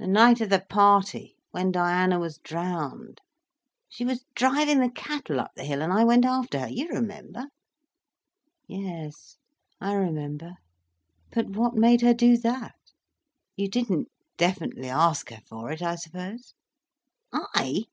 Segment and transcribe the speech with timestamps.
[0.00, 3.20] "The night of the party—when Diana was drowned.
[3.88, 7.46] She was driving the cattle up the hill, and I went after her—you remember."
[8.66, 9.36] "Yes,
[9.80, 10.56] I remember.
[11.30, 12.74] But what made her do that?
[13.54, 16.54] You didn't definitely ask her for it, I suppose?"
[17.32, 17.84] "I?